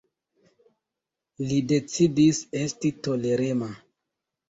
[1.51, 3.73] Li decidis esti tolerema.